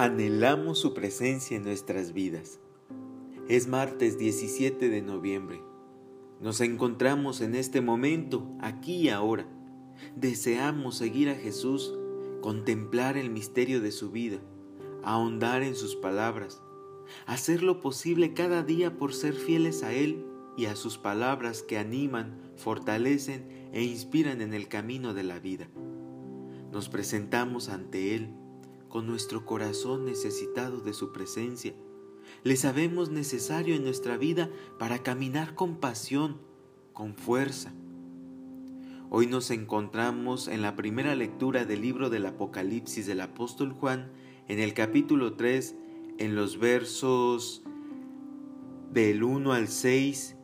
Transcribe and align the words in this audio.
Anhelamos 0.00 0.78
su 0.78 0.94
presencia 0.94 1.56
en 1.56 1.64
nuestras 1.64 2.12
vidas. 2.12 2.60
Es 3.48 3.66
martes 3.66 4.16
17 4.16 4.90
de 4.90 5.02
noviembre. 5.02 5.60
Nos 6.40 6.60
encontramos 6.60 7.40
en 7.40 7.56
este 7.56 7.80
momento, 7.80 8.46
aquí 8.60 8.94
y 8.94 9.08
ahora. 9.08 9.48
Deseamos 10.14 10.96
seguir 10.96 11.28
a 11.28 11.34
Jesús, 11.34 11.98
contemplar 12.42 13.16
el 13.16 13.30
misterio 13.30 13.80
de 13.80 13.90
su 13.90 14.12
vida, 14.12 14.38
ahondar 15.02 15.64
en 15.64 15.74
sus 15.74 15.96
palabras, 15.96 16.62
hacer 17.26 17.64
lo 17.64 17.80
posible 17.80 18.34
cada 18.34 18.62
día 18.62 18.98
por 18.98 19.12
ser 19.12 19.34
fieles 19.34 19.82
a 19.82 19.92
Él 19.92 20.24
y 20.56 20.66
a 20.66 20.76
sus 20.76 20.96
palabras 20.96 21.64
que 21.64 21.76
animan, 21.76 22.38
fortalecen 22.54 23.48
e 23.72 23.82
inspiran 23.82 24.42
en 24.42 24.54
el 24.54 24.68
camino 24.68 25.12
de 25.12 25.24
la 25.24 25.40
vida. 25.40 25.68
Nos 26.70 26.88
presentamos 26.88 27.68
ante 27.68 28.14
Él 28.14 28.37
con 28.88 29.06
nuestro 29.06 29.44
corazón 29.44 30.04
necesitado 30.04 30.80
de 30.80 30.92
su 30.92 31.12
presencia. 31.12 31.74
Le 32.44 32.56
sabemos 32.56 33.10
necesario 33.10 33.74
en 33.74 33.84
nuestra 33.84 34.16
vida 34.16 34.50
para 34.78 35.02
caminar 35.02 35.54
con 35.54 35.76
pasión, 35.76 36.38
con 36.92 37.14
fuerza. 37.14 37.72
Hoy 39.10 39.26
nos 39.26 39.50
encontramos 39.50 40.48
en 40.48 40.62
la 40.62 40.76
primera 40.76 41.14
lectura 41.14 41.64
del 41.64 41.80
libro 41.80 42.10
del 42.10 42.26
Apocalipsis 42.26 43.06
del 43.06 43.22
apóstol 43.22 43.72
Juan, 43.72 44.12
en 44.48 44.58
el 44.58 44.74
capítulo 44.74 45.34
3, 45.34 45.74
en 46.18 46.34
los 46.34 46.58
versos 46.58 47.62
del 48.92 49.22
1 49.22 49.52
al 49.52 49.68
6 49.68 50.36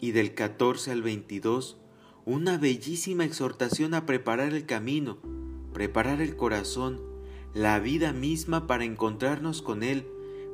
y 0.00 0.10
del 0.12 0.34
14 0.34 0.90
al 0.90 1.02
22, 1.02 1.78
una 2.24 2.58
bellísima 2.58 3.24
exhortación 3.24 3.94
a 3.94 4.06
preparar 4.06 4.54
el 4.54 4.66
camino, 4.66 5.18
preparar 5.72 6.20
el 6.20 6.36
corazón, 6.36 7.00
la 7.54 7.80
vida 7.80 8.12
misma 8.12 8.66
para 8.66 8.84
encontrarnos 8.84 9.62
con 9.62 9.82
Él, 9.82 10.06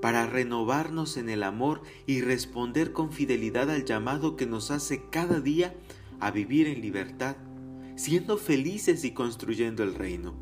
para 0.00 0.26
renovarnos 0.26 1.16
en 1.16 1.28
el 1.28 1.42
amor 1.42 1.82
y 2.06 2.20
responder 2.20 2.92
con 2.92 3.10
fidelidad 3.10 3.70
al 3.70 3.84
llamado 3.84 4.36
que 4.36 4.46
nos 4.46 4.70
hace 4.70 5.02
cada 5.10 5.40
día 5.40 5.74
a 6.20 6.30
vivir 6.30 6.68
en 6.68 6.80
libertad, 6.80 7.36
siendo 7.96 8.36
felices 8.36 9.04
y 9.04 9.12
construyendo 9.12 9.82
el 9.82 9.94
reino. 9.94 10.34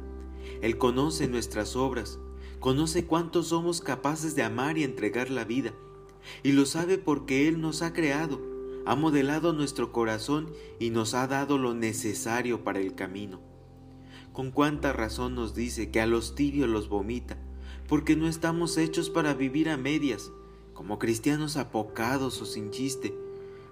Él 0.61 0.79
conoce 0.79 1.29
nuestras 1.29 1.77
obras, 1.77 2.19
conoce 2.61 3.07
cuánto 3.07 3.43
somos 3.43 3.81
capaces 3.81 4.35
de 4.35 4.43
amar 4.43 4.79
y 4.79 4.85
entregar 4.85 5.31
la 5.31 5.45
vida, 5.45 5.73
y 6.43 6.53
lo 6.53 6.67
sabe 6.67 6.99
porque 6.99 7.49
Él 7.49 7.61
nos 7.61 7.83
ha 7.83 7.93
creado, 7.93 8.41
ha 8.85 8.95
modelado 8.95 9.53
nuestro 9.53 9.93
corazón 9.93 10.53
y 10.79 10.91
nos 10.91 11.15
ha 11.15 11.27
dado 11.27 11.57
lo 11.57 11.75
necesario 11.75 12.65
para 12.65 12.81
el 12.81 12.95
camino. 12.95 13.52
Con 14.33 14.51
cuánta 14.51 14.93
razón 14.93 15.35
nos 15.35 15.55
dice 15.55 15.91
que 15.91 16.01
a 16.01 16.07
los 16.07 16.35
tibios 16.35 16.69
los 16.69 16.89
vomita, 16.89 17.37
porque 17.89 18.17
no 18.17 18.29
estamos 18.29 18.79
hechos 18.79 19.11
para 19.11 19.35
vivir 19.35 19.69
a 19.69 19.77
medias, 19.77 20.33
como 20.73 20.99
cristianos 20.99 21.57
apocados 21.57 22.41
o 22.41 22.47
sin 22.47 22.71
chiste, 22.71 23.15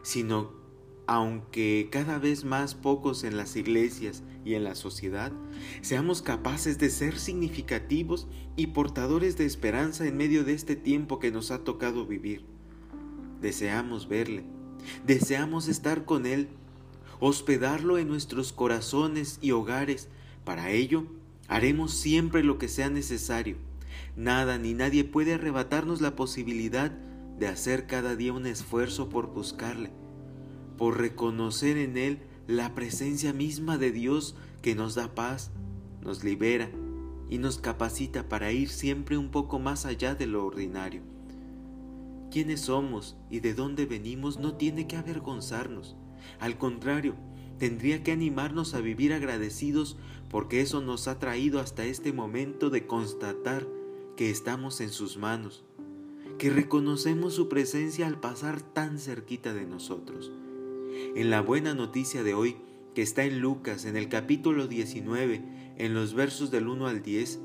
sino 0.03 0.61
aunque 1.06 1.88
cada 1.91 2.20
vez 2.20 2.44
más 2.44 2.77
pocos 2.77 3.25
en 3.25 3.36
las 3.36 3.56
iglesias 3.56 4.22
y 4.44 4.55
en 4.55 4.62
la 4.62 4.77
sociedad, 4.77 5.33
seamos 5.81 6.22
capaces 6.22 6.78
de 6.78 6.88
ser 6.88 7.19
significativos 7.19 8.28
y 8.55 8.69
portadores 8.69 9.36
de 9.36 9.44
esperanza 9.44 10.06
en 10.06 10.16
medio 10.16 10.44
de 10.44 10.53
este 10.53 10.77
tiempo 10.77 11.19
que 11.19 11.33
nos 11.33 11.50
ha 11.50 11.64
tocado 11.64 12.06
vivir. 12.06 12.44
Deseamos 13.41 14.08
verle, 14.08 14.44
deseamos 15.05 15.66
estar 15.66 16.05
con 16.05 16.27
Él, 16.27 16.48
hospedarlo 17.19 17.98
en 17.98 18.06
nuestros 18.06 18.53
corazones 18.53 19.41
y 19.42 19.50
hogares, 19.50 20.08
para 20.44 20.70
ello, 20.70 21.06
haremos 21.48 21.92
siempre 21.92 22.42
lo 22.42 22.58
que 22.58 22.69
sea 22.69 22.91
necesario. 22.91 23.56
Nada 24.16 24.58
ni 24.58 24.74
nadie 24.74 25.05
puede 25.05 25.34
arrebatarnos 25.34 26.00
la 26.00 26.16
posibilidad 26.16 26.91
de 26.91 27.48
hacer 27.48 27.87
cada 27.87 28.16
día 28.16 28.32
un 28.32 28.47
esfuerzo 28.47 29.09
por 29.09 29.32
buscarle, 29.32 29.91
por 30.76 30.98
reconocer 30.98 31.76
en 31.78 31.97
Él 31.97 32.19
la 32.47 32.75
presencia 32.75 33.32
misma 33.32 33.78
de 33.78 33.92
Dios 33.92 34.37
que 34.62 34.75
nos 34.75 34.94
da 34.94 35.15
paz, 35.15 35.50
nos 36.03 36.25
libera 36.25 36.70
y 37.28 37.38
nos 37.38 37.59
capacita 37.59 38.28
para 38.28 38.53
ir 38.53 38.69
siempre 38.69 39.16
un 39.16 39.31
poco 39.31 39.59
más 39.59 39.86
allá 39.86 40.15
de 40.15 40.26
lo 40.26 40.44
ordinario. 40.44 41.03
Quiénes 42.31 42.62
somos 42.62 43.16
y 43.31 43.41
de 43.41 43.54
dónde 43.54 43.86
venimos 43.86 44.38
no 44.38 44.54
tiene 44.54 44.86
que 44.86 44.97
avergonzarnos. 44.97 45.97
Al 46.38 46.59
contrario, 46.59 47.15
tendría 47.60 48.03
que 48.03 48.10
animarnos 48.10 48.72
a 48.75 48.81
vivir 48.81 49.12
agradecidos 49.12 49.98
porque 50.31 50.62
eso 50.62 50.81
nos 50.81 51.06
ha 51.09 51.19
traído 51.19 51.60
hasta 51.60 51.84
este 51.84 52.12
momento 52.12 52.71
de 52.71 52.87
constatar 52.87 53.69
que 54.16 54.31
estamos 54.31 54.81
en 54.81 54.88
sus 54.88 55.19
manos, 55.19 55.62
que 56.38 56.48
reconocemos 56.48 57.34
su 57.34 57.48
presencia 57.48 58.06
al 58.06 58.19
pasar 58.19 58.62
tan 58.62 58.98
cerquita 58.98 59.53
de 59.53 59.66
nosotros. 59.66 60.32
En 61.15 61.28
la 61.28 61.43
buena 61.43 61.75
noticia 61.75 62.22
de 62.22 62.32
hoy, 62.32 62.56
que 62.94 63.03
está 63.03 63.25
en 63.25 63.41
Lucas, 63.41 63.84
en 63.84 63.97
el 63.97 64.09
capítulo 64.09 64.66
19, 64.66 65.42
en 65.77 65.94
los 65.94 66.15
versos 66.15 66.50
del 66.50 66.66
1 66.66 66.87
al 66.87 67.03
10, 67.03 67.41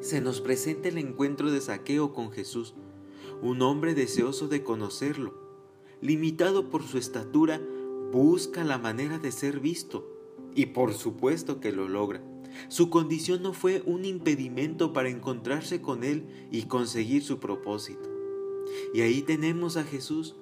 se 0.00 0.20
nos 0.20 0.40
presenta 0.40 0.88
el 0.88 0.98
encuentro 0.98 1.50
de 1.50 1.60
Saqueo 1.60 2.12
con 2.12 2.30
Jesús, 2.30 2.74
un 3.42 3.62
hombre 3.62 3.94
deseoso 3.94 4.46
de 4.46 4.62
conocerlo. 4.62 5.34
Limitado 6.00 6.70
por 6.70 6.82
su 6.82 6.98
estatura, 6.98 7.60
busca 8.14 8.62
la 8.62 8.78
manera 8.78 9.18
de 9.18 9.32
ser 9.32 9.58
visto 9.58 10.08
y 10.54 10.66
por 10.66 10.94
supuesto 10.94 11.58
que 11.58 11.72
lo 11.72 11.88
logra. 11.88 12.22
Su 12.68 12.88
condición 12.88 13.42
no 13.42 13.52
fue 13.52 13.82
un 13.86 14.04
impedimento 14.04 14.92
para 14.92 15.08
encontrarse 15.08 15.82
con 15.82 16.04
Él 16.04 16.24
y 16.52 16.62
conseguir 16.62 17.24
su 17.24 17.40
propósito. 17.40 18.08
Y 18.94 19.00
ahí 19.00 19.22
tenemos 19.22 19.76
a 19.76 19.82
Jesús, 19.82 20.36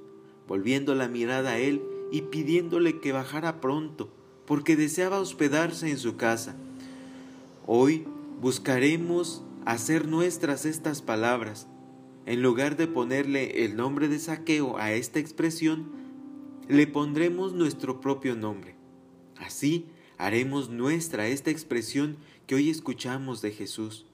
volviendo 0.47 0.95
la 0.95 1.09
mirada 1.09 1.53
a 1.53 1.59
Él 1.59 1.83
y 2.11 2.21
pidiéndole 2.21 3.01
que 3.01 3.13
bajara 3.13 3.63
pronto, 3.63 4.13
porque 4.45 4.77
deseaba 4.77 5.19
hospedarse 5.19 5.89
en 5.91 5.97
su 5.97 6.17
casa. 6.17 6.55
Hoy 7.67 8.05
buscaremos 8.43 9.43
hacer 9.65 10.07
nuestras 10.07 10.67
estas 10.67 11.01
palabras. 11.01 11.69
En 12.27 12.43
lugar 12.43 12.77
de 12.77 12.87
ponerle 12.87 13.65
el 13.65 13.77
nombre 13.77 14.09
de 14.09 14.19
saqueo 14.19 14.77
a 14.77 14.93
esta 14.93 15.21
expresión, 15.21 16.02
le 16.69 16.87
pondremos 16.87 17.53
nuestro 17.53 18.01
propio 18.01 18.37
nombre. 18.37 18.77
Así 19.37 19.87
haremos 20.19 20.71
nuestra 20.71 21.27
esta 21.27 21.51
expresión 21.51 22.17
que 22.47 22.55
hoy 22.55 22.71
escuchamos 22.71 23.43
de 23.43 23.51
Jesús. 23.51 24.07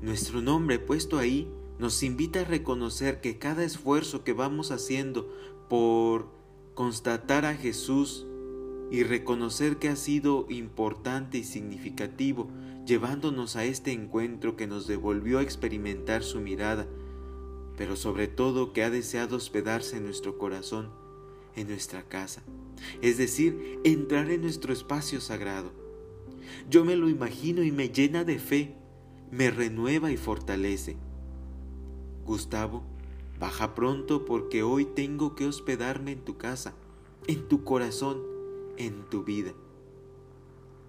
Nuestro 0.00 0.40
nombre 0.40 0.78
puesto 0.78 1.18
ahí 1.18 1.48
nos 1.78 2.02
invita 2.02 2.40
a 2.40 2.44
reconocer 2.44 3.20
que 3.20 3.38
cada 3.38 3.64
esfuerzo 3.64 4.24
que 4.24 4.32
vamos 4.32 4.70
haciendo 4.70 5.28
por 5.68 6.28
constatar 6.74 7.44
a 7.44 7.54
Jesús 7.54 8.26
y 8.90 9.02
reconocer 9.02 9.78
que 9.78 9.88
ha 9.88 9.96
sido 9.96 10.46
importante 10.48 11.38
y 11.38 11.44
significativo, 11.44 12.48
llevándonos 12.86 13.56
a 13.56 13.64
este 13.64 13.92
encuentro 13.92 14.56
que 14.56 14.66
nos 14.66 14.86
devolvió 14.86 15.38
a 15.38 15.42
experimentar 15.42 16.22
su 16.22 16.40
mirada, 16.40 16.86
pero 17.76 17.96
sobre 17.96 18.28
todo 18.28 18.72
que 18.72 18.82
ha 18.82 18.90
deseado 18.90 19.36
hospedarse 19.36 19.98
en 19.98 20.04
nuestro 20.04 20.38
corazón, 20.38 20.90
en 21.58 21.68
nuestra 21.68 22.02
casa, 22.04 22.42
es 23.02 23.18
decir, 23.18 23.80
entrar 23.84 24.30
en 24.30 24.42
nuestro 24.42 24.72
espacio 24.72 25.20
sagrado. 25.20 25.72
Yo 26.70 26.84
me 26.84 26.96
lo 26.96 27.08
imagino 27.08 27.62
y 27.62 27.72
me 27.72 27.88
llena 27.88 28.24
de 28.24 28.38
fe, 28.38 28.76
me 29.30 29.50
renueva 29.50 30.12
y 30.12 30.16
fortalece. 30.16 30.96
Gustavo, 32.24 32.82
baja 33.40 33.74
pronto 33.74 34.24
porque 34.24 34.62
hoy 34.62 34.84
tengo 34.84 35.34
que 35.34 35.46
hospedarme 35.46 36.12
en 36.12 36.24
tu 36.24 36.36
casa, 36.36 36.74
en 37.26 37.48
tu 37.48 37.64
corazón, 37.64 38.22
en 38.76 39.08
tu 39.10 39.24
vida. 39.24 39.52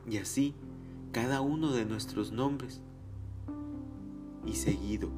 Y 0.10 0.18
así, 0.18 0.54
cada 1.12 1.42
uno 1.42 1.72
de 1.72 1.86
nuestros 1.86 2.32
nombres. 2.32 2.82
Y 4.46 4.54
seguido, 4.54 5.10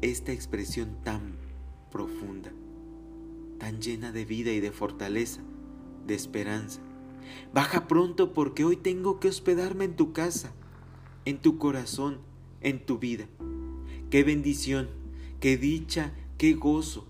esta 0.00 0.32
expresión 0.32 0.98
tan 1.02 1.36
profunda 1.90 2.52
tan 3.62 3.80
llena 3.80 4.10
de 4.10 4.24
vida 4.24 4.50
y 4.50 4.58
de 4.58 4.72
fortaleza, 4.72 5.40
de 6.04 6.16
esperanza. 6.16 6.80
Baja 7.54 7.86
pronto 7.86 8.32
porque 8.32 8.64
hoy 8.64 8.74
tengo 8.74 9.20
que 9.20 9.28
hospedarme 9.28 9.84
en 9.84 9.94
tu 9.94 10.12
casa, 10.12 10.52
en 11.26 11.38
tu 11.38 11.58
corazón, 11.58 12.18
en 12.60 12.84
tu 12.84 12.98
vida. 12.98 13.28
Qué 14.10 14.24
bendición, 14.24 14.88
qué 15.38 15.56
dicha, 15.56 16.12
qué 16.38 16.54
gozo. 16.54 17.06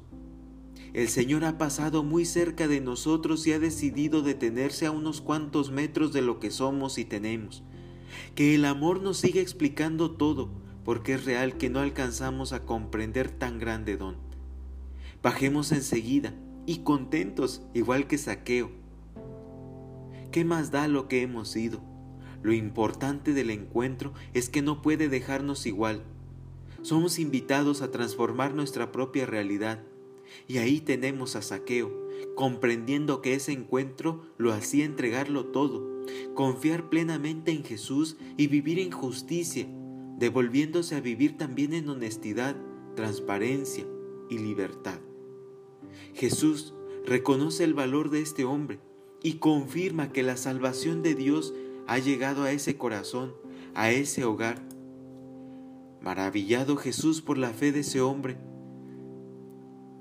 El 0.93 1.09
Señor 1.09 1.47
ha 1.47 1.57
pasado 1.57 2.03
muy 2.03 2.27
cerca 2.27 2.69
de 2.69 2.83
nosotros 2.83 3.47
y 3.47 3.55
ha 3.55 3.59
decidido 3.59 4.21
detenerse 4.21 4.85
a 4.85 4.91
unos 4.91 5.23
cuantos 5.23 5.71
metros 5.71 6.13
de 6.13 6.21
lo 6.21 6.39
que 6.39 6.51
somos 6.51 6.99
y 6.99 7.07
tenemos. 7.07 7.63
Que 8.35 8.55
el 8.57 8.67
amor 8.67 9.01
nos 9.01 9.17
siga 9.17 9.41
explicando 9.41 10.11
todo, 10.11 10.51
porque 10.85 11.15
es 11.15 11.25
real 11.25 11.57
que 11.57 11.71
no 11.71 11.81
alcanzamos 11.81 12.53
a 12.53 12.67
comprender 12.67 13.31
tan 13.31 13.59
grande 13.59 13.97
don. 13.97 14.32
Bajemos 15.23 15.71
enseguida 15.71 16.35
y 16.67 16.79
contentos, 16.79 17.63
igual 17.75 18.09
que 18.09 18.19
saqueo. 18.19 18.73
¿Qué 20.33 20.45
más 20.45 20.73
da 20.73 20.89
lo 20.89 21.07
que 21.07 21.23
hemos 21.23 21.49
sido? 21.49 21.81
Lo 22.43 22.53
importante 22.53 23.33
del 23.33 23.51
encuentro 23.51 24.13
es 24.35 24.49
que 24.49 24.63
no 24.63 24.83
puede 24.83 25.09
dejarnos 25.09 25.65
igual. 25.67 26.03
somos 26.83 27.21
invitados 27.21 27.81
a 27.81 27.93
transformar 27.93 28.55
nuestra 28.55 28.91
propia 28.91 29.25
realidad. 29.25 29.85
Y 30.49 30.59
ahí 30.59 30.81
tenemos 30.81 31.37
a 31.37 31.43
Saqueo, 31.43 31.93
comprendiendo 32.35 33.23
que 33.23 33.35
ese 33.35 33.53
encuentro 33.53 34.23
lo 34.37 34.53
hacía 34.53 34.85
entregarlo 34.85 35.47
todo, 35.47 36.03
confiar 36.35 36.89
plenamente 36.89 37.53
en 37.53 37.63
Jesús 37.63 38.17
y 38.37 38.49
vivir 38.49 38.81
en 38.81 38.91
justicia, 38.91 39.69
devolviéndose 40.19 40.97
a 40.97 41.01
vivir 41.01 41.37
también 41.37 41.73
en 41.73 41.89
honestidad, 41.89 42.57
transparencia 42.97 43.87
y 44.29 44.39
libertad. 44.39 44.99
Jesús 46.15 46.75
reconoce 47.07 47.65
el 47.65 47.75
valor 47.75 48.11
de 48.11 48.21
este 48.21 48.45
hombre 48.45 48.79
y 49.23 49.35
confirma 49.35 50.13
que 50.13 50.23
la 50.23 50.37
salvación 50.37 51.03
de 51.03 51.15
Dios 51.15 51.55
ha 51.87 51.99
llegado 51.99 52.45
a 52.45 52.53
ese 52.53 52.77
corazón, 52.77 53.35
a 53.75 53.91
ese 53.91 54.25
hogar. 54.25 54.63
Maravillado 56.01 56.77
Jesús 56.77 57.23
por 57.23 57.39
la 57.39 57.51
fe 57.51 57.73
de 57.73 57.81
ese 57.81 58.01
hombre, 58.01 58.37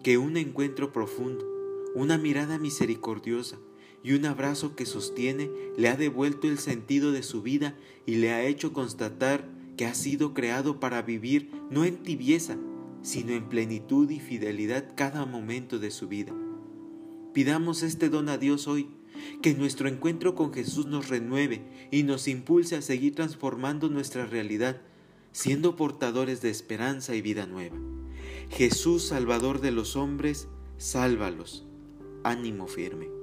que 0.03 0.17
un 0.17 0.37
encuentro 0.37 0.91
profundo, 0.91 1.45
una 1.93 2.17
mirada 2.17 2.57
misericordiosa 2.57 3.59
y 4.03 4.13
un 4.13 4.25
abrazo 4.25 4.75
que 4.75 4.85
sostiene 4.85 5.51
le 5.77 5.89
ha 5.89 5.95
devuelto 5.95 6.47
el 6.47 6.57
sentido 6.57 7.11
de 7.11 7.21
su 7.21 7.41
vida 7.43 7.75
y 8.05 8.15
le 8.15 8.31
ha 8.31 8.43
hecho 8.43 8.73
constatar 8.73 9.47
que 9.77 9.85
ha 9.85 9.93
sido 9.93 10.33
creado 10.33 10.79
para 10.79 11.01
vivir 11.01 11.51
no 11.69 11.85
en 11.85 11.97
tibieza, 11.97 12.57
sino 13.01 13.33
en 13.33 13.49
plenitud 13.49 14.09
y 14.09 14.19
fidelidad 14.19 14.93
cada 14.95 15.25
momento 15.25 15.79
de 15.79 15.91
su 15.91 16.07
vida. 16.07 16.33
Pidamos 17.33 17.83
este 17.83 18.09
don 18.09 18.29
a 18.29 18.37
Dios 18.37 18.67
hoy, 18.67 18.89
que 19.41 19.53
nuestro 19.53 19.87
encuentro 19.87 20.35
con 20.35 20.53
Jesús 20.53 20.85
nos 20.85 21.09
renueve 21.09 21.61
y 21.91 22.03
nos 22.03 22.27
impulse 22.27 22.75
a 22.75 22.81
seguir 22.81 23.15
transformando 23.15 23.89
nuestra 23.89 24.25
realidad, 24.25 24.81
siendo 25.31 25.75
portadores 25.75 26.41
de 26.41 26.49
esperanza 26.49 27.15
y 27.15 27.21
vida 27.21 27.45
nueva. 27.45 27.77
Jesús, 28.49 29.03
Salvador 29.03 29.61
de 29.61 29.71
los 29.71 29.95
hombres, 29.95 30.47
sálvalos. 30.77 31.65
Ánimo 32.23 32.67
firme. 32.67 33.20